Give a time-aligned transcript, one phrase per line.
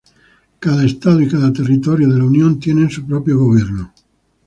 [0.59, 3.93] Cada Estado y cada Territorios de la Unión tienen su propio gobierno.